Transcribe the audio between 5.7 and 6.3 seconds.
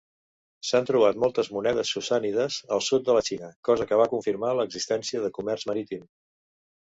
marítim.